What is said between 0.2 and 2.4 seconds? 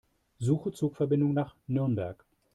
Suche Zugverbindungen nach Nürnberg.